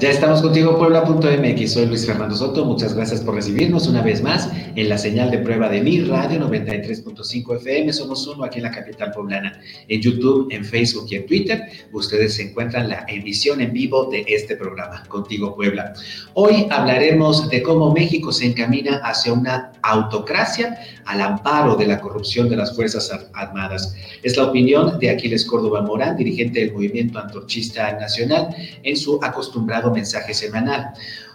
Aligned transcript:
Ya 0.00 0.10
estamos 0.10 0.42
contigo, 0.42 0.76
Puebla.mx. 0.76 1.72
Soy 1.72 1.86
Luis 1.86 2.04
Fernando 2.04 2.34
Soto. 2.34 2.64
Muchas 2.64 2.94
gracias 2.94 3.20
por 3.20 3.36
recibirnos 3.36 3.86
una 3.86 4.02
vez 4.02 4.22
más 4.22 4.50
en 4.74 4.88
la 4.88 4.98
señal 4.98 5.30
de 5.30 5.38
prueba 5.38 5.68
de 5.68 5.80
mi 5.82 6.00
radio 6.00 6.40
93.5 6.40 7.56
FM. 7.58 7.92
Somos 7.92 8.26
uno 8.26 8.44
aquí 8.44 8.58
en 8.58 8.64
la 8.64 8.72
capital 8.72 9.12
poblana. 9.12 9.60
En 9.86 10.00
YouTube, 10.00 10.48
en 10.50 10.64
Facebook 10.64 11.06
y 11.10 11.14
en 11.14 11.26
Twitter, 11.26 11.62
ustedes 11.92 12.38
encuentran 12.40 12.88
la 12.88 13.06
emisión 13.08 13.60
en 13.60 13.72
vivo 13.72 14.06
de 14.10 14.24
este 14.26 14.56
programa, 14.56 15.04
Contigo 15.06 15.54
Puebla. 15.54 15.94
Hoy 16.34 16.66
hablaremos 16.70 17.48
de 17.48 17.62
cómo 17.62 17.92
México 17.92 18.32
se 18.32 18.46
encamina 18.46 18.96
hacia 18.96 19.32
una 19.32 19.72
autocracia 19.82 20.76
al 21.04 21.20
amparo 21.20 21.76
de 21.76 21.86
la 21.86 22.00
corrupción 22.00 22.48
de 22.48 22.56
las 22.56 22.74
Fuerzas 22.74 23.12
Armadas. 23.32 23.94
Es 24.22 24.36
la 24.36 24.44
opinión 24.44 24.98
de 24.98 25.10
Aquiles 25.10 25.44
Córdoba 25.44 25.82
Morán, 25.82 26.16
dirigente 26.16 26.60
del 26.60 26.72
Movimiento 26.72 27.18
Antorchista 27.18 27.92
Nacional, 27.92 28.48
en 28.82 28.96
su 28.96 29.20
acostumbrado 29.22 29.93
mensaje 29.94 30.34
semanal. 30.34 30.92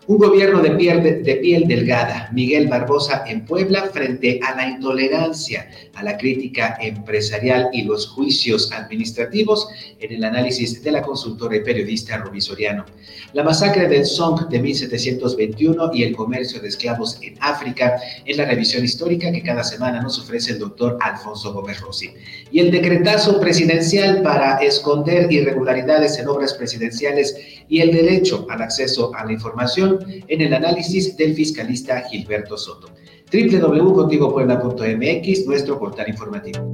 Un 0.09 0.17
gobierno 0.17 0.59
de 0.63 0.71
piel, 0.71 1.23
de 1.23 1.35
piel, 1.35 1.67
delgada, 1.67 2.29
Miguel 2.33 2.67
Barbosa 2.67 3.23
en 3.27 3.45
Puebla, 3.45 3.91
frente 3.93 4.39
a 4.43 4.55
la 4.55 4.67
intolerancia, 4.67 5.69
a 5.93 6.01
la 6.01 6.17
crítica 6.17 6.79
empresarial 6.81 7.69
y 7.71 7.83
los 7.83 8.07
juicios 8.07 8.71
administrativos 8.71 9.67
en 9.99 10.11
el 10.11 10.23
análisis 10.23 10.81
de 10.81 10.93
la 10.93 11.03
consultora 11.03 11.57
y 11.57 11.59
periodista 11.59 12.17
Rubí 12.17 12.41
Soriano. 12.41 12.87
La 13.33 13.43
masacre 13.43 13.87
del 13.87 14.03
Song 14.03 14.49
de 14.49 14.59
1721 14.59 15.91
y 15.93 16.01
el 16.01 16.15
comercio 16.15 16.59
de 16.59 16.69
esclavos 16.69 17.19
en 17.21 17.35
África 17.39 18.01
en 18.25 18.35
la 18.35 18.45
revisión 18.45 18.83
histórica 18.83 19.31
que 19.31 19.43
cada 19.43 19.63
semana 19.63 20.01
nos 20.01 20.17
ofrece 20.17 20.53
el 20.53 20.59
doctor 20.59 20.97
Alfonso 21.01 21.53
Gómez 21.53 21.81
Rossi. 21.81 22.09
Y 22.51 22.61
el 22.61 22.71
decretazo 22.71 23.39
presidencial 23.39 24.23
para 24.23 24.57
esconder 24.57 25.31
irregularidades 25.31 26.17
en 26.17 26.27
obras 26.27 26.55
presidenciales 26.55 27.35
y 27.69 27.81
el 27.81 27.91
derecho 27.91 28.47
al 28.49 28.63
acceso 28.63 29.11
a 29.15 29.23
la 29.25 29.31
información 29.31 29.99
en 30.27 30.41
el 30.41 30.53
análisis 30.53 31.15
del 31.15 31.33
fiscalista 31.35 32.01
Gilberto 32.09 32.57
Soto. 32.57 32.89
www.contigopuebla.mx, 33.31 35.45
nuestro 35.45 35.79
portal 35.79 36.09
informativo. 36.09 36.71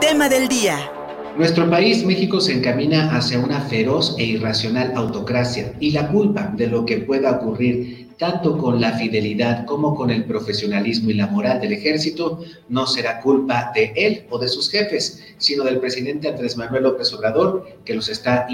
Tema 0.00 0.28
del 0.28 0.46
día. 0.48 0.92
Nuestro 1.38 1.70
país, 1.70 2.04
México, 2.04 2.40
se 2.40 2.52
encamina 2.52 3.16
hacia 3.16 3.38
una 3.38 3.62
feroz 3.62 4.16
e 4.18 4.24
irracional 4.24 4.92
autocracia 4.96 5.72
y 5.78 5.92
la 5.92 6.08
culpa 6.08 6.52
de 6.56 6.66
lo 6.66 6.84
que 6.84 6.98
pueda 6.98 7.30
ocurrir 7.30 8.07
tanto 8.18 8.58
con 8.58 8.80
la 8.80 8.92
fidelidad 8.92 9.64
como 9.64 9.94
con 9.94 10.10
el 10.10 10.24
profesionalismo 10.24 11.10
y 11.10 11.14
la 11.14 11.28
moral 11.28 11.60
del 11.60 11.72
ejército, 11.72 12.40
no 12.68 12.86
será 12.86 13.20
culpa 13.20 13.70
de 13.74 13.92
él 13.94 14.24
o 14.28 14.38
de 14.38 14.48
sus 14.48 14.68
jefes, 14.68 15.22
sino 15.38 15.64
del 15.64 15.78
presidente 15.78 16.28
Andrés 16.28 16.56
Manuel 16.56 16.82
López 16.82 17.12
Obrador, 17.12 17.66
que 17.84 17.94
los 17.94 18.08
está 18.08 18.46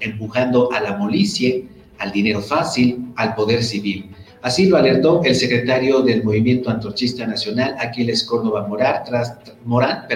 empujando 0.00 0.70
a 0.70 0.80
la 0.80 0.96
molicie, 0.96 1.66
al 1.98 2.12
dinero 2.12 2.42
fácil, 2.42 3.06
al 3.16 3.34
poder 3.34 3.64
civil. 3.64 4.10
Así 4.42 4.66
lo 4.66 4.76
alertó 4.76 5.22
el 5.24 5.34
secretario 5.34 6.02
del 6.02 6.22
Movimiento 6.22 6.70
Antorchista 6.70 7.26
Nacional, 7.26 7.74
Aquiles 7.80 8.22
Córdoba 8.22 8.68
tras, 9.04 9.38
Morán, 9.64 10.06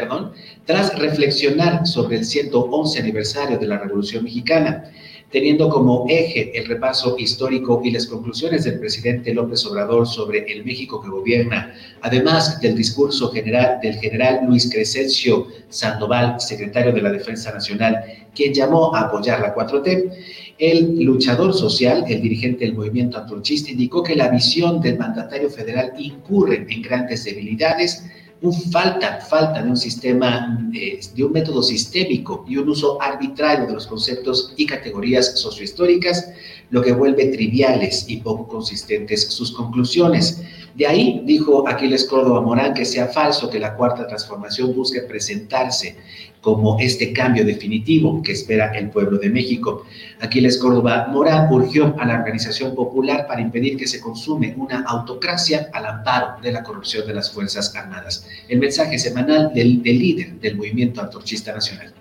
tras 0.66 0.98
reflexionar 0.98 1.86
sobre 1.86 2.18
el 2.18 2.24
111 2.24 3.00
aniversario 3.00 3.58
de 3.58 3.66
la 3.66 3.78
Revolución 3.78 4.24
Mexicana 4.24 4.84
teniendo 5.30 5.68
como 5.68 6.06
eje 6.08 6.56
el 6.58 6.66
repaso 6.66 7.16
histórico 7.18 7.80
y 7.84 7.92
las 7.92 8.06
conclusiones 8.06 8.64
del 8.64 8.80
presidente 8.80 9.32
López 9.32 9.64
Obrador 9.66 10.06
sobre 10.06 10.50
el 10.52 10.64
México 10.64 11.00
que 11.00 11.08
gobierna, 11.08 11.74
además 12.02 12.60
del 12.60 12.74
discurso 12.74 13.30
general 13.30 13.78
del 13.80 13.94
general 13.96 14.40
Luis 14.46 14.68
Crescencio 14.70 15.46
Sandoval, 15.68 16.40
secretario 16.40 16.92
de 16.92 17.02
la 17.02 17.12
Defensa 17.12 17.52
Nacional, 17.52 18.02
quien 18.34 18.52
llamó 18.52 18.94
a 18.94 19.02
apoyar 19.02 19.40
la 19.40 19.54
4T. 19.54 20.10
El 20.58 21.02
luchador 21.04 21.54
social, 21.54 22.04
el 22.08 22.20
dirigente 22.20 22.64
del 22.64 22.74
movimiento 22.74 23.18
antorchista, 23.18 23.70
indicó 23.70 24.02
que 24.02 24.16
la 24.16 24.28
visión 24.28 24.80
del 24.80 24.98
mandatario 24.98 25.48
federal 25.48 25.92
incurre 25.96 26.66
en 26.68 26.82
grandes 26.82 27.24
debilidades, 27.24 28.04
un 28.42 28.52
falta, 28.52 29.20
falta 29.20 29.62
de 29.62 29.70
un 29.70 29.76
sistema, 29.76 30.58
eh, 30.74 31.00
de 31.14 31.24
un 31.24 31.32
método 31.32 31.62
sistémico 31.62 32.44
y 32.48 32.56
un 32.56 32.68
uso 32.68 33.00
arbitrario 33.00 33.66
de 33.66 33.74
los 33.74 33.86
conceptos 33.86 34.54
y 34.56 34.66
categorías 34.66 35.38
sociohistóricas, 35.38 36.30
lo 36.70 36.80
que 36.82 36.92
vuelve 36.92 37.26
triviales 37.26 38.06
y 38.08 38.18
poco 38.18 38.48
consistentes 38.48 39.28
sus 39.28 39.52
conclusiones. 39.52 40.42
De 40.74 40.86
ahí, 40.86 41.22
dijo 41.24 41.68
Aquiles 41.68 42.04
Córdoba 42.04 42.40
Morán, 42.40 42.74
que 42.74 42.84
sea 42.84 43.08
falso 43.08 43.50
que 43.50 43.58
la 43.58 43.74
cuarta 43.74 44.06
transformación 44.06 44.74
busque 44.74 45.00
presentarse 45.00 45.96
como 46.40 46.78
este 46.78 47.12
cambio 47.12 47.44
definitivo 47.44 48.22
que 48.22 48.32
espera 48.32 48.72
el 48.78 48.90
pueblo 48.90 49.18
de 49.18 49.28
México. 49.28 49.84
Aquiles 50.20 50.58
Córdoba 50.58 51.08
Morán 51.10 51.52
urgió 51.52 51.94
a 51.98 52.06
la 52.06 52.14
organización 52.14 52.74
popular 52.74 53.26
para 53.26 53.40
impedir 53.40 53.76
que 53.76 53.86
se 53.86 54.00
consume 54.00 54.54
una 54.56 54.82
autocracia 54.86 55.68
al 55.72 55.86
amparo 55.86 56.40
de 56.40 56.52
la 56.52 56.62
corrupción 56.62 57.06
de 57.06 57.14
las 57.14 57.30
Fuerzas 57.30 57.74
Armadas. 57.74 58.26
El 58.48 58.58
mensaje 58.58 58.98
semanal 58.98 59.52
del, 59.52 59.82
del 59.82 59.98
líder 59.98 60.40
del 60.40 60.56
movimiento 60.56 61.00
antorchista 61.00 61.52
nacional. 61.52 61.92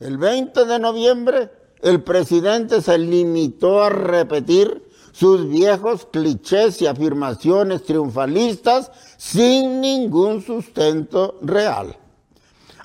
El 0.00 0.18
20 0.18 0.64
de 0.64 0.78
noviembre, 0.78 1.50
el 1.82 2.02
presidente 2.02 2.82
se 2.82 2.98
limitó 2.98 3.82
a 3.82 3.90
repetir 3.90 4.87
sus 5.18 5.48
viejos 5.48 6.06
clichés 6.12 6.80
y 6.80 6.86
afirmaciones 6.86 7.82
triunfalistas 7.82 8.92
sin 9.16 9.80
ningún 9.80 10.42
sustento 10.42 11.36
real. 11.42 11.96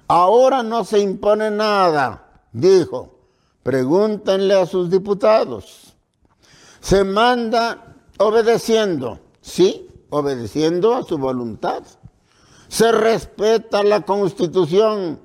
Ahora 0.07 0.63
no 0.63 0.83
se 0.83 0.97
impone 0.97 1.51
nada, 1.51 2.25
dijo. 2.51 3.11
Pregúntenle 3.61 4.55
a 4.55 4.65
sus 4.65 4.89
diputados. 4.89 5.93
Se 6.81 7.03
manda 7.03 7.97
obedeciendo, 8.17 9.19
sí, 9.41 9.87
obedeciendo 10.09 10.95
a 10.95 11.03
su 11.03 11.19
voluntad. 11.19 11.83
Se 12.67 12.91
respeta 12.91 13.83
la 13.83 14.01
constitución. 14.01 15.19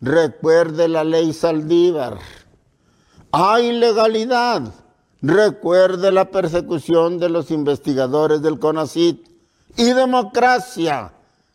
Recuerde 0.00 0.86
la 0.86 1.02
ley 1.02 1.32
Saldívar. 1.32 2.20
Hay 3.32 3.72
legalidad 3.72 4.83
Recuerde 5.26 6.12
la 6.12 6.30
persecución 6.30 7.18
de 7.18 7.30
los 7.30 7.50
investigadores 7.50 8.42
del 8.42 8.58
CONACIT. 8.58 9.26
Y 9.74 9.92
democracia, 9.94 11.14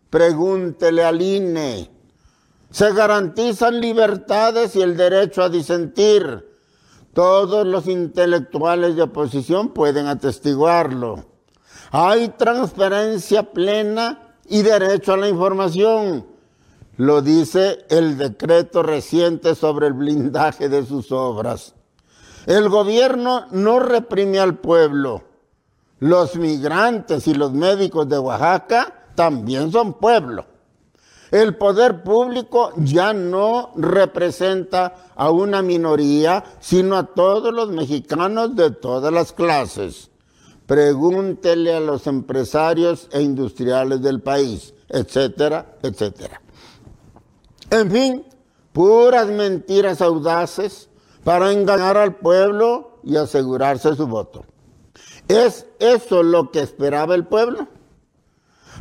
pregúntele 0.10 1.04
al 1.04 1.22
INE. 1.22 1.92
Se 2.72 2.92
garantizan 2.94 3.80
libertades 3.80 4.76
y 4.76 4.82
el 4.82 4.98
derecho 4.98 5.44
a 5.44 5.50
disentir. 5.50 6.50
Todos 7.14 7.68
los 7.68 7.88
intelectuales 7.88 8.96
de 8.96 9.04
oposición 9.04 9.70
pueden 9.70 10.08
atestiguarlo. 10.08 11.26
Hay 11.92 12.30
transparencia 12.30 13.54
plena 13.54 14.34
y 14.48 14.64
derecho 14.64 15.14
a 15.14 15.18
la 15.18 15.30
información. 15.30 16.26
Lo 16.98 17.22
dice 17.22 17.86
el 17.90 18.18
decreto 18.18 18.82
reciente 18.82 19.54
sobre 19.54 19.86
el 19.86 19.94
blindaje 19.94 20.70
de 20.70 20.84
sus 20.88 21.12
obras. 21.12 21.76
El 22.50 22.68
gobierno 22.68 23.46
no 23.52 23.80
reprime 23.80 24.40
al 24.40 24.58
pueblo. 24.58 25.22
Los 26.00 26.36
migrantes 26.36 27.28
y 27.28 27.36
los 27.36 27.54
médicos 27.54 28.10
de 28.10 28.18
Oaxaca 28.18 29.12
también 29.14 29.72
son 29.72 29.94
pueblo. 29.94 30.46
El 31.30 31.58
poder 31.58 32.02
público 32.02 32.72
ya 32.78 33.14
no 33.14 33.72
representa 33.76 34.96
a 35.16 35.30
una 35.30 35.62
minoría, 35.62 36.44
sino 36.60 36.98
a 36.98 37.04
todos 37.04 37.54
los 37.54 37.70
mexicanos 37.70 38.56
de 38.56 38.72
todas 38.72 39.14
las 39.14 39.32
clases. 39.32 40.10
Pregúntele 40.66 41.76
a 41.76 41.80
los 41.80 42.08
empresarios 42.08 43.10
e 43.12 43.22
industriales 43.22 44.02
del 44.02 44.22
país, 44.22 44.74
etcétera, 44.88 45.78
etcétera. 45.84 46.42
En 47.70 47.92
fin, 47.92 48.26
puras 48.74 49.28
mentiras 49.28 50.02
audaces 50.02 50.89
para 51.30 51.52
engañar 51.52 51.96
al 51.96 52.16
pueblo 52.16 53.02
y 53.04 53.16
asegurarse 53.16 53.96
su 53.96 54.08
voto. 54.08 54.46
¿Es 55.28 55.68
eso 55.78 56.24
lo 56.24 56.50
que 56.50 56.60
esperaba 56.60 57.14
el 57.14 57.28
pueblo? 57.28 57.68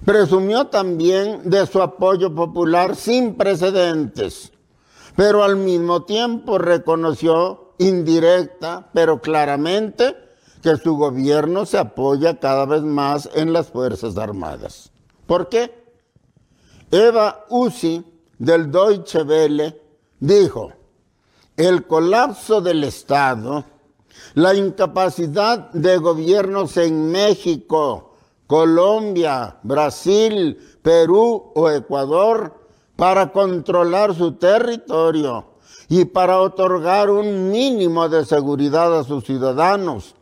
Presumió 0.07 0.69
también 0.69 1.51
de 1.51 1.67
su 1.67 1.83
apoyo 1.83 2.35
popular 2.35 2.97
sin 2.97 3.35
precedentes, 3.35 4.51
pero 5.15 5.45
al 5.45 5.57
mismo 5.57 6.05
tiempo 6.05 6.57
reconoció 6.57 7.75
indirecta, 7.77 8.89
pero 8.95 9.21
claramente, 9.21 10.17
que 10.63 10.79
su 10.79 10.97
gobierno 10.97 11.67
se 11.67 11.77
apoya 11.77 12.41
cada 12.41 12.65
vez 12.65 12.81
más 12.81 13.29
en 13.35 13.53
las 13.53 13.69
Fuerzas 13.69 14.17
Armadas. 14.17 14.91
¿Por 15.27 15.51
qué? 15.51 15.85
Eva 16.91 17.45
Uzi 17.51 18.03
del 18.39 18.71
Deutsche 18.71 19.23
Welle 19.23 19.79
dijo, 20.19 20.78
el 21.59 21.89
colapso 21.89 22.61
del 22.61 22.85
Estado, 22.85 23.65
la 24.35 24.55
incapacidad 24.55 25.71
de 25.73 25.99
gobiernos 25.99 26.77
en 26.77 27.11
México, 27.11 28.15
Colombia, 28.47 29.59
Brasil, 29.65 30.57
Perú 30.81 31.51
o 31.57 31.69
Ecuador 31.69 32.55
para 32.95 33.33
controlar 33.33 34.15
su 34.15 34.33
territorio 34.33 35.47
y 35.89 36.05
para 36.05 36.41
otorgar 36.41 37.11
un 37.11 37.51
mínimo 37.51 38.09
de 38.09 38.25
seguridad 38.25 38.97
a 38.97 39.03
sus 39.03 39.25
ciudadanos 39.25 40.15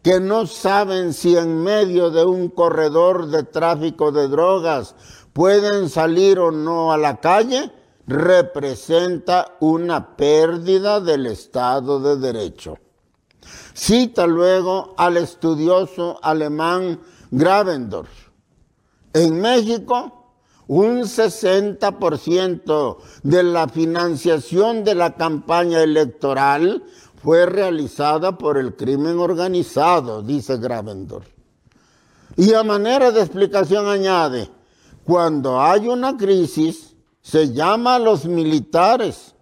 que 0.00 0.20
no 0.20 0.46
saben 0.46 1.12
si 1.12 1.36
en 1.36 1.60
medio 1.60 2.10
de 2.10 2.24
un 2.24 2.50
corredor 2.50 3.26
de 3.28 3.42
tráfico 3.42 4.12
de 4.12 4.28
drogas 4.28 4.94
pueden 5.32 5.88
salir 5.88 6.38
o 6.38 6.52
no 6.52 6.92
a 6.92 6.98
la 6.98 7.16
calle, 7.20 7.72
representa 8.06 9.56
una 9.60 10.16
pérdida 10.16 11.00
del 11.00 11.26
Estado 11.26 12.00
de 12.00 12.16
Derecho. 12.16 12.78
Cita 13.72 14.26
luego 14.26 14.94
al 14.96 15.16
estudioso 15.16 16.18
alemán 16.22 17.00
Gravendorf. 17.30 18.10
En 19.12 19.40
México, 19.40 20.24
un 20.66 21.02
60% 21.02 22.96
de 23.22 23.42
la 23.42 23.68
financiación 23.68 24.84
de 24.84 24.94
la 24.94 25.14
campaña 25.14 25.82
electoral 25.82 26.84
fue 27.22 27.46
realizada 27.46 28.36
por 28.38 28.58
el 28.58 28.76
crimen 28.76 29.18
organizado, 29.18 30.22
dice 30.22 30.56
Gravendorf. 30.58 31.26
Y 32.36 32.54
a 32.54 32.62
manera 32.62 33.10
de 33.12 33.20
explicación 33.20 33.86
añade, 33.86 34.50
cuando 35.04 35.60
hay 35.60 35.86
una 35.88 36.16
crisis, 36.16 36.93
se 37.24 37.54
llama 37.54 37.94
a 37.94 37.98
los 37.98 38.26
militares, 38.26 39.34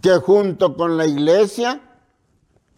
que 0.00 0.12
junto 0.12 0.74
con 0.78 0.96
la 0.96 1.06
iglesia 1.06 1.82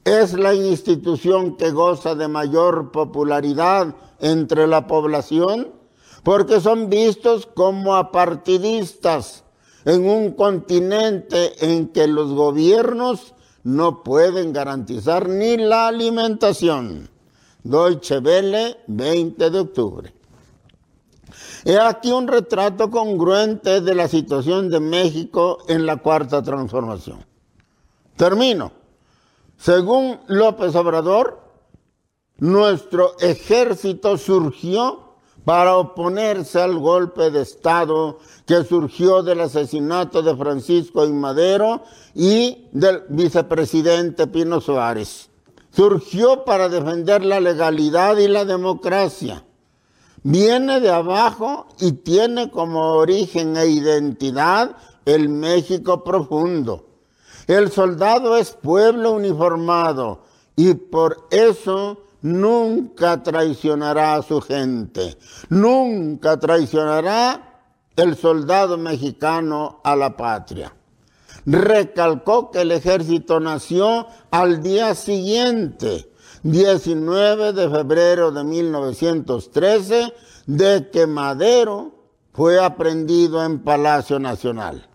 es 0.02 0.32
la 0.32 0.54
institución 0.54 1.56
que 1.56 1.70
goza 1.70 2.16
de 2.16 2.26
mayor 2.26 2.90
popularidad 2.90 3.94
entre 4.18 4.66
la 4.66 4.88
población, 4.88 5.72
porque 6.24 6.60
son 6.60 6.90
vistos 6.90 7.46
como 7.46 7.94
apartidistas 7.94 9.44
en 9.84 10.08
un 10.08 10.32
continente 10.32 11.52
en 11.64 11.86
que 11.86 12.08
los 12.08 12.32
gobiernos 12.32 13.34
no 13.62 14.02
pueden 14.02 14.52
garantizar 14.52 15.28
ni 15.28 15.58
la 15.58 15.86
alimentación. 15.86 17.08
Deutsche 17.62 18.18
Welle, 18.18 18.78
20 18.88 19.48
de 19.48 19.60
octubre. 19.60 20.19
He 21.64 21.78
aquí 21.78 22.10
un 22.10 22.26
retrato 22.26 22.90
congruente 22.90 23.80
de 23.80 23.94
la 23.94 24.08
situación 24.08 24.70
de 24.70 24.80
México 24.80 25.58
en 25.68 25.84
la 25.84 25.96
cuarta 25.96 26.42
transformación. 26.42 27.24
Termino. 28.16 28.72
Según 29.58 30.20
López 30.26 30.74
Obrador, 30.74 31.40
nuestro 32.38 33.18
ejército 33.20 34.16
surgió 34.16 35.10
para 35.44 35.76
oponerse 35.76 36.60
al 36.60 36.78
golpe 36.78 37.30
de 37.30 37.42
Estado 37.42 38.18
que 38.46 38.64
surgió 38.64 39.22
del 39.22 39.40
asesinato 39.40 40.22
de 40.22 40.36
Francisco 40.36 41.04
y 41.04 41.12
Madero 41.12 41.82
y 42.14 42.68
del 42.72 43.04
vicepresidente 43.10 44.26
Pino 44.26 44.60
Suárez. 44.62 45.28
Surgió 45.70 46.44
para 46.44 46.68
defender 46.68 47.24
la 47.24 47.40
legalidad 47.40 48.16
y 48.16 48.28
la 48.28 48.44
democracia 48.46 49.44
Viene 50.22 50.80
de 50.80 50.90
abajo 50.90 51.66
y 51.78 51.92
tiene 51.92 52.50
como 52.50 52.92
origen 52.92 53.56
e 53.56 53.66
identidad 53.66 54.76
el 55.06 55.28
México 55.30 56.04
profundo. 56.04 56.86
El 57.46 57.70
soldado 57.70 58.36
es 58.36 58.50
pueblo 58.50 59.12
uniformado 59.12 60.24
y 60.56 60.74
por 60.74 61.26
eso 61.30 62.02
nunca 62.20 63.22
traicionará 63.22 64.16
a 64.16 64.22
su 64.22 64.42
gente. 64.42 65.16
Nunca 65.48 66.38
traicionará 66.38 67.62
el 67.96 68.14
soldado 68.16 68.76
mexicano 68.76 69.80
a 69.82 69.96
la 69.96 70.16
patria. 70.16 70.74
Recalcó 71.46 72.50
que 72.50 72.60
el 72.60 72.72
ejército 72.72 73.40
nació 73.40 74.06
al 74.30 74.62
día 74.62 74.94
siguiente 74.94 76.09
19 76.42 77.52
de 77.52 77.68
febrero 77.68 78.30
de 78.30 78.44
1913, 78.44 80.14
de 80.46 80.88
que 80.90 81.06
Madero 81.06 81.92
fue 82.32 82.58
aprendido 82.58 83.44
en 83.44 83.58
Palacio 83.60 84.18
Nacional. 84.18 84.88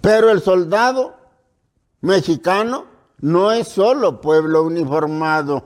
Pero 0.00 0.30
el 0.30 0.40
soldado 0.40 1.14
mexicano 2.00 2.86
no 3.20 3.52
es 3.52 3.68
solo 3.68 4.20
pueblo 4.20 4.64
uniformado, 4.64 5.62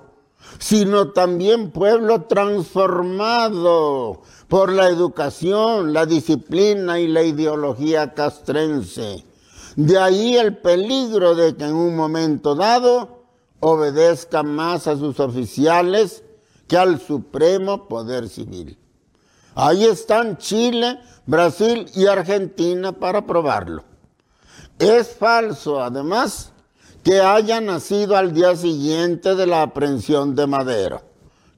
sino 0.59 1.13
también 1.13 1.71
pueblo 1.71 2.23
transformado 2.23 4.23
por 4.49 4.73
la 4.73 4.89
educación, 4.89 5.93
la 5.93 6.07
disciplina 6.07 6.99
y 6.99 7.09
la 7.09 7.23
ideología 7.23 8.15
castrense. 8.15 9.27
De 9.77 9.99
ahí 9.99 10.37
el 10.37 10.57
peligro 10.59 11.35
de 11.35 11.57
que 11.57 11.65
en 11.65 11.75
un 11.75 11.97
momento 11.97 12.55
dado 12.55 13.22
obedezca 13.65 14.43
más 14.43 14.89
a 14.89 14.97
sus 14.97 15.21
oficiales 15.21 16.25
que 16.67 16.77
al 16.77 17.01
supremo 17.01 17.87
poder 17.87 18.29
civil. 18.29 18.77
Ahí 19.55 19.85
están 19.85 20.37
Chile, 20.39 20.99
Brasil 21.27 21.87
y 21.95 22.07
Argentina 22.07 22.91
para 22.91 23.25
probarlo. 23.25 23.85
Es 24.81 25.15
falso, 25.15 25.81
además, 25.81 26.53
que 27.05 27.21
haya 27.21 27.61
nacido 27.61 28.17
al 28.17 28.35
día 28.35 28.57
siguiente 28.57 29.37
de 29.37 29.47
la 29.47 29.63
aprehensión 29.63 30.35
de 30.35 30.49
Madero. 30.49 31.03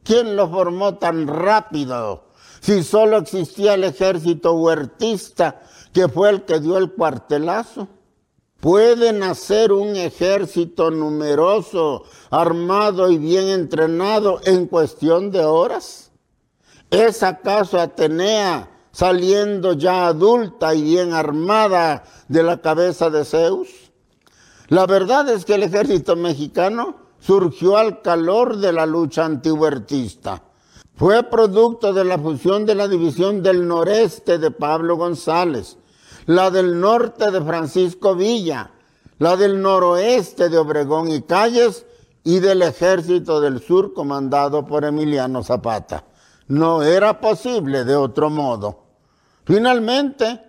¿Quién 0.02 0.36
lo 0.36 0.50
formó 0.50 0.96
tan 0.96 1.26
rápido? 1.26 2.24
Si 2.60 2.82
solo 2.82 3.16
existía 3.16 3.74
el 3.74 3.84
ejército 3.84 4.52
huertista, 4.52 5.62
que 5.94 6.08
fue 6.08 6.28
el 6.28 6.44
que 6.44 6.60
dio 6.60 6.76
el 6.76 6.92
cuartelazo. 6.92 7.88
¿Puede 8.64 9.12
nacer 9.12 9.72
un 9.72 9.94
ejército 9.94 10.90
numeroso, 10.90 12.04
armado 12.30 13.10
y 13.10 13.18
bien 13.18 13.48
entrenado 13.48 14.40
en 14.46 14.68
cuestión 14.68 15.30
de 15.30 15.44
horas? 15.44 16.12
¿Es 16.90 17.22
acaso 17.22 17.78
Atenea 17.78 18.70
saliendo 18.90 19.74
ya 19.74 20.06
adulta 20.06 20.74
y 20.74 20.82
bien 20.82 21.12
armada 21.12 22.04
de 22.28 22.42
la 22.42 22.62
cabeza 22.62 23.10
de 23.10 23.26
Zeus? 23.26 23.68
La 24.68 24.86
verdad 24.86 25.28
es 25.28 25.44
que 25.44 25.56
el 25.56 25.64
ejército 25.64 26.16
mexicano 26.16 26.96
surgió 27.20 27.76
al 27.76 28.00
calor 28.00 28.56
de 28.56 28.72
la 28.72 28.86
lucha 28.86 29.26
antihuertista. 29.26 30.42
Fue 30.96 31.22
producto 31.24 31.92
de 31.92 32.06
la 32.06 32.18
fusión 32.18 32.64
de 32.64 32.74
la 32.74 32.88
división 32.88 33.42
del 33.42 33.68
noreste 33.68 34.38
de 34.38 34.50
Pablo 34.50 34.96
González, 34.96 35.76
la 36.26 36.50
del 36.50 36.80
norte 36.80 37.30
de 37.30 37.40
Francisco 37.42 38.14
Villa, 38.14 38.70
la 39.18 39.36
del 39.36 39.60
noroeste 39.60 40.48
de 40.48 40.58
Obregón 40.58 41.10
y 41.10 41.22
Calles 41.22 41.86
y 42.24 42.40
del 42.40 42.62
ejército 42.62 43.40
del 43.40 43.60
sur 43.60 43.92
comandado 43.92 44.64
por 44.64 44.84
Emiliano 44.84 45.42
Zapata. 45.42 46.04
No 46.48 46.82
era 46.82 47.20
posible 47.20 47.84
de 47.84 47.96
otro 47.96 48.30
modo. 48.30 48.84
Finalmente, 49.44 50.40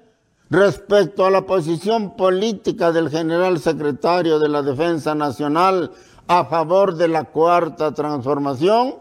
respecto 0.50 1.26
a 1.26 1.32
la 1.32 1.46
posición 1.46 2.16
política 2.16 2.92
del 2.92 3.10
general 3.10 3.60
secretario 3.60 4.40
de 4.40 4.50
la 4.50 4.62
Defensa 4.62 5.16
Nacional 5.16 5.92
a 6.28 6.46
favor 6.46 6.96
de 6.96 7.10
la 7.10 7.26
cuarta 7.26 7.94
transformación, 7.94 8.96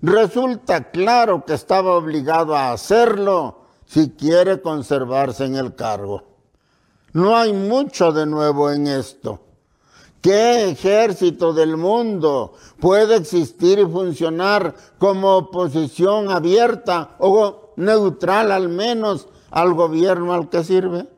resulta 0.00 0.90
claro 0.90 1.44
que 1.44 1.54
estaba 1.54 1.94
obligado 1.94 2.56
a 2.56 2.72
hacerlo 2.72 3.67
si 3.88 4.10
quiere 4.10 4.60
conservarse 4.60 5.46
en 5.46 5.56
el 5.56 5.74
cargo. 5.74 6.22
No 7.14 7.36
hay 7.36 7.54
mucho 7.54 8.12
de 8.12 8.26
nuevo 8.26 8.70
en 8.70 8.86
esto. 8.86 9.40
¿Qué 10.20 10.70
ejército 10.70 11.54
del 11.54 11.76
mundo 11.76 12.52
puede 12.80 13.16
existir 13.16 13.78
y 13.78 13.86
funcionar 13.86 14.74
como 14.98 15.36
oposición 15.36 16.30
abierta 16.30 17.16
o 17.18 17.72
neutral 17.76 18.52
al 18.52 18.68
menos 18.68 19.28
al 19.50 19.72
gobierno 19.72 20.34
al 20.34 20.50
que 20.50 20.64
sirve? 20.64 21.08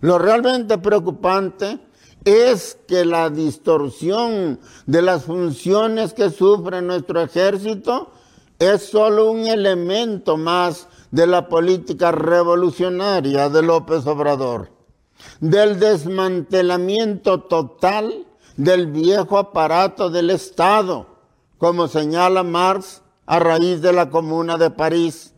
Lo 0.00 0.18
realmente 0.18 0.78
preocupante 0.78 1.78
es 2.24 2.78
que 2.88 3.04
la 3.04 3.30
distorsión 3.30 4.58
de 4.86 5.02
las 5.02 5.24
funciones 5.24 6.14
que 6.14 6.30
sufre 6.30 6.82
nuestro 6.82 7.20
ejército 7.20 8.10
es 8.58 8.88
solo 8.88 9.30
un 9.30 9.46
elemento 9.46 10.36
más 10.36 10.88
de 11.12 11.26
la 11.26 11.48
política 11.48 12.10
revolucionaria 12.10 13.48
de 13.50 13.62
López 13.62 14.06
Obrador, 14.06 14.72
del 15.40 15.78
desmantelamiento 15.78 17.42
total 17.42 18.26
del 18.56 18.86
viejo 18.86 19.38
aparato 19.38 20.10
del 20.10 20.30
Estado, 20.30 21.06
como 21.58 21.86
señala 21.86 22.42
Marx 22.42 23.02
a 23.26 23.38
raíz 23.38 23.82
de 23.82 23.92
la 23.92 24.08
Comuna 24.10 24.56
de 24.56 24.70
París, 24.70 25.34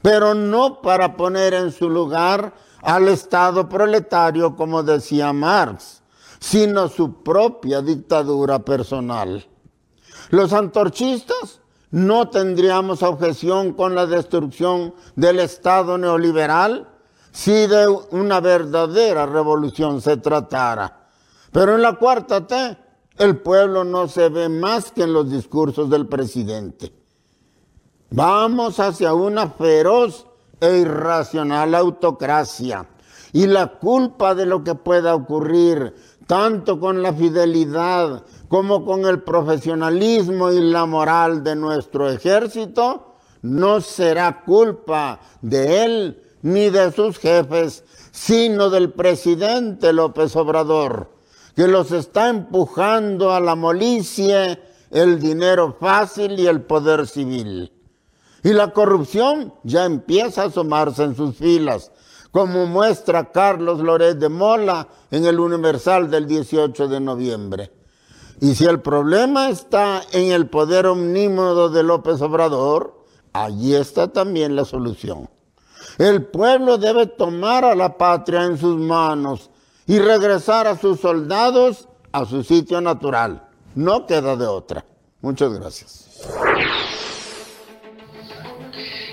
pero 0.00 0.34
no 0.34 0.80
para 0.80 1.16
poner 1.16 1.52
en 1.52 1.72
su 1.72 1.90
lugar 1.90 2.54
al 2.80 3.08
Estado 3.08 3.68
proletario, 3.68 4.56
como 4.56 4.82
decía 4.82 5.32
Marx, 5.32 6.02
sino 6.40 6.88
su 6.88 7.22
propia 7.22 7.82
dictadura 7.82 8.60
personal. 8.60 9.46
Los 10.30 10.54
antorchistas 10.54 11.60
no 11.90 12.28
tendríamos 12.30 13.02
objeción 13.02 13.72
con 13.72 13.94
la 13.94 14.06
destrucción 14.06 14.94
del 15.14 15.40
Estado 15.40 15.98
neoliberal 15.98 16.88
si 17.32 17.66
de 17.66 17.86
una 18.10 18.40
verdadera 18.40 19.26
revolución 19.26 20.00
se 20.00 20.16
tratara. 20.16 21.08
Pero 21.52 21.74
en 21.74 21.82
la 21.82 21.94
cuarta 21.94 22.46
T, 22.46 22.78
el 23.18 23.38
pueblo 23.38 23.84
no 23.84 24.08
se 24.08 24.28
ve 24.28 24.48
más 24.48 24.90
que 24.90 25.02
en 25.02 25.12
los 25.12 25.30
discursos 25.30 25.88
del 25.88 26.06
presidente. 26.06 26.92
Vamos 28.10 28.78
hacia 28.80 29.14
una 29.14 29.50
feroz 29.50 30.26
e 30.60 30.78
irracional 30.78 31.74
autocracia. 31.74 32.88
Y 33.32 33.46
la 33.46 33.78
culpa 33.78 34.34
de 34.34 34.46
lo 34.46 34.64
que 34.64 34.74
pueda 34.74 35.14
ocurrir, 35.14 35.94
tanto 36.26 36.80
con 36.80 37.02
la 37.02 37.12
fidelidad 37.12 38.24
como 38.48 38.84
con 38.84 39.06
el 39.06 39.22
profesionalismo 39.22 40.52
y 40.52 40.60
la 40.60 40.86
moral 40.86 41.42
de 41.42 41.56
nuestro 41.56 42.08
ejército, 42.08 43.16
no 43.42 43.80
será 43.80 44.44
culpa 44.44 45.20
de 45.42 45.84
él 45.84 46.22
ni 46.42 46.70
de 46.70 46.92
sus 46.92 47.18
jefes, 47.18 47.84
sino 48.12 48.70
del 48.70 48.92
presidente 48.92 49.92
López 49.92 50.36
Obrador, 50.36 51.12
que 51.54 51.66
los 51.66 51.90
está 51.92 52.28
empujando 52.28 53.32
a 53.32 53.40
la 53.40 53.54
molicie, 53.54 54.60
el 54.90 55.20
dinero 55.20 55.76
fácil 55.78 56.38
y 56.38 56.46
el 56.46 56.62
poder 56.62 57.06
civil. 57.06 57.72
Y 58.44 58.52
la 58.52 58.72
corrupción 58.72 59.52
ya 59.64 59.84
empieza 59.84 60.42
a 60.42 60.46
asomarse 60.46 61.02
en 61.02 61.16
sus 61.16 61.36
filas, 61.36 61.90
como 62.30 62.66
muestra 62.66 63.32
Carlos 63.32 63.80
Loret 63.80 64.18
de 64.18 64.28
Mola 64.28 64.88
en 65.10 65.24
el 65.24 65.40
Universal 65.40 66.10
del 66.10 66.26
18 66.26 66.86
de 66.86 67.00
noviembre. 67.00 67.75
Y 68.40 68.54
si 68.54 68.64
el 68.66 68.80
problema 68.80 69.48
está 69.48 70.02
en 70.12 70.32
el 70.32 70.46
poder 70.48 70.86
omnímodo 70.86 71.70
de 71.70 71.82
López 71.82 72.20
Obrador, 72.20 73.02
allí 73.32 73.74
está 73.74 74.08
también 74.08 74.56
la 74.56 74.64
solución. 74.64 75.28
El 75.98 76.26
pueblo 76.26 76.76
debe 76.76 77.06
tomar 77.06 77.64
a 77.64 77.74
la 77.74 77.96
patria 77.96 78.44
en 78.44 78.58
sus 78.58 78.76
manos 78.76 79.50
y 79.86 79.98
regresar 79.98 80.66
a 80.66 80.76
sus 80.76 81.00
soldados 81.00 81.88
a 82.12 82.24
su 82.26 82.42
sitio 82.42 82.80
natural. 82.80 83.48
No 83.74 84.06
queda 84.06 84.36
de 84.36 84.46
otra. 84.46 84.84
Muchas 85.22 85.52
gracias. 85.52 86.06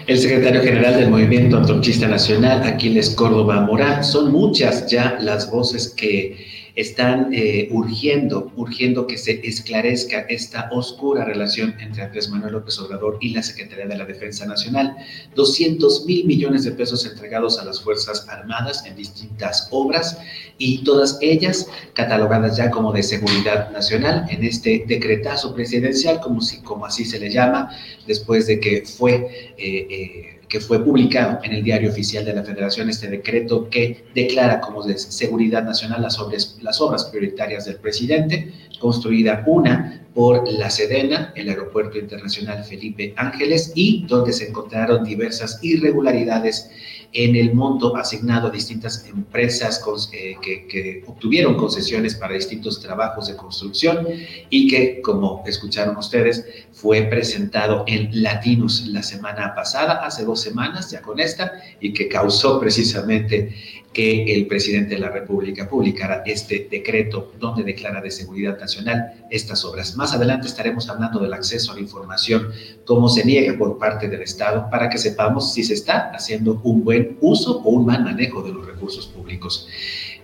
El 0.05 0.19
secretario 0.19 0.61
general 0.61 0.95
del 0.97 1.09
Movimiento 1.09 1.55
Antorchista 1.55 2.07
Nacional, 2.07 2.63
Aquiles 2.63 3.11
Córdoba 3.11 3.61
Morán, 3.61 4.03
son 4.03 4.33
muchas 4.33 4.91
ya 4.91 5.17
las 5.21 5.49
voces 5.49 5.93
que 5.95 6.45
están 6.75 7.31
eh, 7.31 7.67
urgiendo, 7.71 8.51
urgiendo 8.55 9.05
que 9.05 9.17
se 9.17 9.47
esclarezca 9.47 10.21
esta 10.21 10.69
oscura 10.71 11.23
relación 11.23 11.75
entre 11.79 12.01
Andrés 12.01 12.29
Manuel 12.29 12.53
López 12.53 12.79
Obrador 12.79 13.17
y 13.21 13.29
la 13.29 13.43
Secretaría 13.43 13.85
de 13.85 13.97
la 13.97 14.05
Defensa 14.05 14.45
Nacional. 14.45 14.95
200 15.35 16.05
mil 16.05 16.25
millones 16.25 16.63
de 16.63 16.71
pesos 16.71 17.05
entregados 17.05 17.59
a 17.59 17.65
las 17.65 17.79
Fuerzas 17.81 18.27
Armadas 18.27 18.85
en 18.87 18.95
distintas 18.95 19.67
obras 19.69 20.17
y 20.57 20.83
todas 20.83 21.19
ellas 21.21 21.67
catalogadas 21.93 22.57
ya 22.57 22.71
como 22.71 22.91
de 22.91 23.03
seguridad 23.03 23.71
nacional 23.71 24.25
en 24.29 24.43
este 24.43 24.83
decretazo 24.87 25.53
presidencial, 25.53 26.19
como, 26.21 26.41
si, 26.41 26.61
como 26.61 26.85
así 26.85 27.05
se 27.05 27.19
le 27.19 27.29
llama, 27.29 27.69
después 28.07 28.47
de 28.47 28.59
que 28.59 28.83
fue... 28.85 29.53
Eh, 29.57 29.87
eh, 29.89 30.39
que 30.53 30.59
fue 30.59 30.85
publicado 30.85 31.39
en 31.41 31.51
el 31.51 31.63
diario 31.63 31.89
oficial 31.89 32.23
de 32.23 32.31
la 32.31 32.43
Federación 32.43 32.87
este 32.87 33.07
decreto 33.07 33.71
que 33.71 34.05
declara 34.13 34.61
como 34.61 34.83
de 34.83 34.99
seguridad 34.99 35.63
nacional 35.63 36.03
las 36.03 36.19
obras, 36.19 36.59
las 36.61 36.79
obras 36.79 37.05
prioritarias 37.05 37.65
del 37.65 37.77
presidente, 37.77 38.53
construida 38.79 39.43
una 39.47 40.05
por 40.13 40.47
la 40.51 40.69
Sedena, 40.69 41.33
el 41.35 41.49
Aeropuerto 41.49 41.97
Internacional 41.97 42.63
Felipe 42.63 43.13
Ángeles, 43.17 43.71
y 43.75 44.05
donde 44.05 44.33
se 44.33 44.47
encontraron 44.47 45.03
diversas 45.03 45.59
irregularidades 45.63 46.69
en 47.13 47.35
el 47.35 47.53
monto 47.53 47.95
asignado 47.95 48.47
a 48.47 48.51
distintas 48.51 49.05
empresas 49.07 49.81
eh, 50.11 50.35
que, 50.41 51.03
obtuvieron 51.05 51.55
concesiones 51.55 52.15
para 52.15 52.33
distintos 52.33 52.81
trabajos 52.81 53.27
de 53.27 53.35
construcción 53.35 54.07
y 54.49 54.67
que, 54.67 54.99
como 55.01 55.43
escucharon 55.45 55.95
ustedes, 55.95 56.45
fue 56.71 57.03
presentado 57.03 57.83
en 57.87 58.09
Latinus 58.23 58.87
la 58.87 59.03
semana 59.03 59.53
pasada, 59.55 60.03
hace 60.03 60.25
dos 60.25 60.41
semanas 60.41 60.89
ya 60.89 61.01
con 61.01 61.19
esta, 61.19 61.53
y 61.79 61.93
que 61.93 62.07
causó 62.07 62.59
precisamente 62.59 63.53
que 63.93 64.33
el 64.33 64.47
presidente 64.47 64.95
de 64.95 65.01
la 65.01 65.09
República 65.09 65.69
publicara 65.69 66.23
este 66.25 66.67
decreto 66.69 67.31
donde 67.39 67.63
declara 67.63 68.01
de 68.01 68.09
seguridad 68.09 68.59
nacional 68.59 69.25
estas 69.29 69.63
obras. 69.63 69.95
Más 69.95 70.02
adelante 70.11 70.47
estaremos 70.47 70.89
hablando 70.89 71.19
del 71.19 71.31
acceso 71.33 71.71
a 71.71 71.75
la 71.75 71.81
información, 71.81 72.49
cómo 72.83 73.07
se 73.07 73.23
niega 73.23 73.57
por 73.57 73.77
parte 73.77 74.09
del 74.09 74.23
Estado, 74.23 74.67
para 74.71 74.89
que 74.89 74.97
sepamos 74.97 75.53
si 75.53 75.63
se 75.63 75.75
está 75.75 76.09
haciendo 76.13 76.59
un 76.63 76.83
buen 76.83 77.17
uso 77.21 77.61
o 77.63 77.69
un 77.69 77.85
mal 77.85 78.03
manejo 78.03 78.41
de 78.41 78.51
los 78.51 78.65
recursos 78.65 79.07
públicos. 79.07 79.69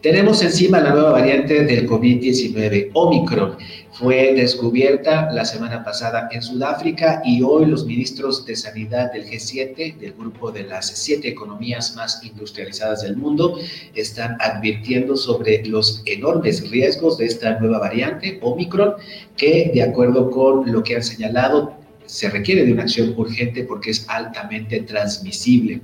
Tenemos 0.02 0.42
encima 0.42 0.80
la 0.80 0.92
nueva 0.92 1.12
variante 1.12 1.64
del 1.64 1.88
COVID-19, 1.88 2.90
Omicron 2.94 3.58
fue 4.00 4.34
descubierta 4.34 5.30
la 5.34 5.44
semana 5.44 5.84
pasada 5.84 6.30
en 6.32 6.42
Sudáfrica 6.42 7.22
y 7.26 7.42
hoy 7.42 7.66
los 7.66 7.86
ministros 7.86 8.46
de 8.46 8.56
Sanidad 8.56 9.12
del 9.12 9.26
G7, 9.26 9.98
del 9.98 10.14
grupo 10.14 10.54
de 10.54 10.64
las 10.64 10.88
siete 10.88 11.28
economías 11.28 11.98
más 11.98 12.24
industrializadas 12.24 13.02
del 13.02 13.18
mundo, 13.18 13.60
están 13.94 14.38
advirtiendo 14.40 15.18
sobre 15.18 15.66
los 15.66 16.02
enormes 16.06 16.72
riesgos 16.72 17.18
de 17.18 17.26
esta 17.26 17.60
nueva 17.60 17.80
variante, 17.80 18.40
Omicron, 18.42 18.94
que 19.36 19.70
de 19.74 19.84
acuerdo 19.84 20.32
con 20.32 20.72
lo 20.72 20.82
que 20.82 20.96
han 20.96 21.04
señalado, 21.04 21.79
se 22.10 22.28
requiere 22.28 22.66
de 22.66 22.74
una 22.74 22.84
acción 22.84 23.14
urgente 23.16 23.64
porque 23.66 23.92
es 23.92 24.04
altamente 24.10 24.80
transmisible. 24.82 25.82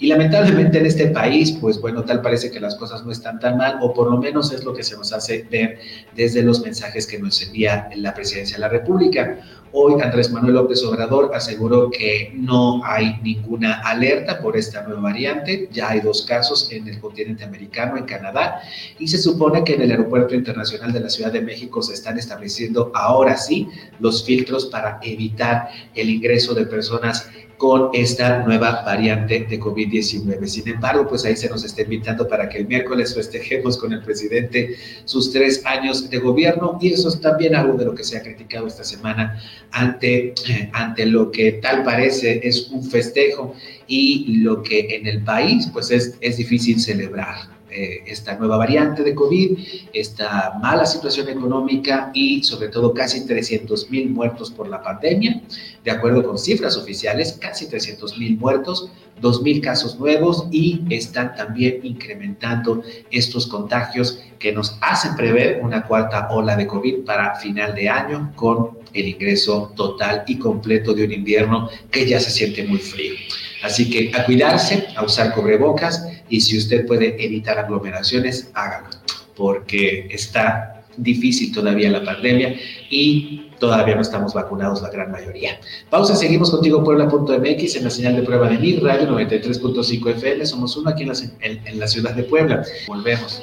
Y 0.00 0.06
lamentablemente 0.06 0.78
en 0.78 0.86
este 0.86 1.08
país, 1.08 1.52
pues 1.60 1.78
bueno, 1.78 2.02
tal 2.02 2.22
parece 2.22 2.50
que 2.50 2.58
las 2.60 2.76
cosas 2.76 3.04
no 3.04 3.12
están 3.12 3.38
tan 3.40 3.58
mal, 3.58 3.76
o 3.82 3.92
por 3.92 4.10
lo 4.10 4.16
menos 4.16 4.52
es 4.52 4.64
lo 4.64 4.72
que 4.72 4.82
se 4.82 4.96
nos 4.96 5.12
hace 5.12 5.46
ver 5.50 5.78
desde 6.16 6.42
los 6.42 6.62
mensajes 6.62 7.06
que 7.06 7.18
nos 7.18 7.42
envía 7.42 7.90
la 7.94 8.14
presidencia 8.14 8.56
de 8.56 8.62
la 8.62 8.70
República. 8.70 9.38
Hoy 9.78 10.00
Andrés 10.00 10.32
Manuel 10.32 10.54
López 10.54 10.82
Obrador 10.84 11.32
aseguró 11.34 11.90
que 11.90 12.32
no 12.34 12.82
hay 12.82 13.20
ninguna 13.22 13.82
alerta 13.82 14.40
por 14.40 14.56
esta 14.56 14.82
nueva 14.84 15.02
variante. 15.02 15.68
Ya 15.70 15.90
hay 15.90 16.00
dos 16.00 16.22
casos 16.22 16.72
en 16.72 16.88
el 16.88 16.98
continente 16.98 17.44
americano, 17.44 17.98
en 17.98 18.06
Canadá, 18.06 18.62
y 18.98 19.06
se 19.06 19.18
supone 19.18 19.64
que 19.64 19.74
en 19.74 19.82
el 19.82 19.90
Aeropuerto 19.90 20.34
Internacional 20.34 20.94
de 20.94 21.00
la 21.00 21.10
Ciudad 21.10 21.30
de 21.30 21.42
México 21.42 21.82
se 21.82 21.92
están 21.92 22.18
estableciendo 22.18 22.90
ahora 22.94 23.36
sí 23.36 23.68
los 24.00 24.24
filtros 24.24 24.64
para 24.64 24.98
evitar 25.02 25.68
el 25.94 26.08
ingreso 26.08 26.54
de 26.54 26.64
personas 26.64 27.28
con 27.56 27.90
esta 27.94 28.44
nueva 28.44 28.82
variante 28.84 29.46
de 29.48 29.58
COVID-19. 29.58 30.46
Sin 30.46 30.68
embargo, 30.68 31.06
pues 31.08 31.24
ahí 31.24 31.36
se 31.36 31.48
nos 31.48 31.64
está 31.64 31.82
invitando 31.82 32.28
para 32.28 32.48
que 32.48 32.58
el 32.58 32.66
miércoles 32.66 33.14
festejemos 33.14 33.78
con 33.78 33.92
el 33.92 34.02
presidente 34.02 34.76
sus 35.04 35.32
tres 35.32 35.64
años 35.64 36.10
de 36.10 36.18
gobierno 36.18 36.78
y 36.80 36.92
eso 36.92 37.08
es 37.08 37.20
también 37.20 37.54
algo 37.54 37.76
de 37.78 37.86
lo 37.86 37.94
que 37.94 38.04
se 38.04 38.18
ha 38.18 38.22
criticado 38.22 38.66
esta 38.66 38.84
semana 38.84 39.40
ante, 39.70 40.34
eh, 40.48 40.70
ante 40.72 41.06
lo 41.06 41.30
que 41.30 41.52
tal 41.52 41.82
parece 41.82 42.40
es 42.46 42.68
un 42.70 42.84
festejo 42.84 43.54
y 43.86 44.38
lo 44.38 44.62
que 44.62 44.96
en 44.96 45.06
el 45.06 45.22
país 45.22 45.68
pues 45.72 45.90
es, 45.90 46.16
es 46.20 46.36
difícil 46.36 46.80
celebrar. 46.80 47.55
Eh, 47.76 48.02
esta 48.06 48.38
nueva 48.38 48.56
variante 48.56 49.02
de 49.02 49.14
COVID, 49.14 49.58
esta 49.92 50.54
mala 50.62 50.86
situación 50.86 51.28
económica 51.28 52.10
y 52.14 52.42
sobre 52.42 52.68
todo 52.68 52.94
casi 52.94 53.26
300 53.26 53.90
mil 53.90 54.08
muertos 54.08 54.50
por 54.50 54.66
la 54.66 54.80
pandemia. 54.80 55.42
De 55.84 55.90
acuerdo 55.90 56.24
con 56.24 56.38
cifras 56.38 56.78
oficiales, 56.78 57.34
casi 57.38 57.68
300 57.68 58.16
mil 58.16 58.38
muertos, 58.38 58.90
2 59.20 59.42
mil 59.42 59.60
casos 59.60 59.98
nuevos 59.98 60.46
y 60.50 60.84
están 60.88 61.34
también 61.34 61.80
incrementando 61.82 62.82
estos 63.10 63.46
contagios 63.46 64.22
que 64.38 64.52
nos 64.52 64.78
hacen 64.80 65.14
prever 65.14 65.60
una 65.62 65.86
cuarta 65.86 66.28
ola 66.30 66.56
de 66.56 66.66
COVID 66.66 67.04
para 67.04 67.34
final 67.34 67.74
de 67.74 67.90
año 67.90 68.32
con 68.36 68.70
el 68.92 69.08
ingreso 69.08 69.72
total 69.76 70.24
y 70.26 70.38
completo 70.38 70.94
de 70.94 71.04
un 71.04 71.12
invierno 71.12 71.68
que 71.90 72.06
ya 72.06 72.20
se 72.20 72.30
siente 72.30 72.64
muy 72.64 72.78
frío. 72.78 73.14
Así 73.62 73.90
que 73.90 74.12
a 74.14 74.24
cuidarse, 74.24 74.86
a 74.96 75.04
usar 75.04 75.34
cubrebocas 75.34 76.06
y 76.28 76.40
si 76.40 76.58
usted 76.58 76.86
puede 76.86 77.22
evitar 77.24 77.58
aglomeraciones, 77.58 78.50
hágalo, 78.54 78.88
porque 79.34 80.06
está 80.10 80.84
difícil 80.96 81.52
todavía 81.52 81.90
la 81.90 82.04
pandemia 82.04 82.56
y 82.90 83.50
todavía 83.58 83.94
no 83.94 84.02
estamos 84.02 84.34
vacunados 84.34 84.82
la 84.82 84.90
gran 84.90 85.10
mayoría. 85.10 85.58
Pausa, 85.90 86.14
seguimos 86.14 86.50
contigo 86.50 86.82
Puebla.mx 86.84 87.76
en 87.76 87.84
la 87.84 87.90
señal 87.90 88.16
de 88.16 88.22
prueba 88.22 88.48
de 88.48 88.58
mi 88.58 88.76
radio 88.76 89.08
93.5 89.08 90.10
FM. 90.10 90.46
Somos 90.46 90.76
uno 90.76 90.90
aquí 90.90 91.04
en 91.04 91.78
la 91.78 91.88
ciudad 91.88 92.14
de 92.14 92.22
Puebla. 92.24 92.62
Volvemos. 92.86 93.42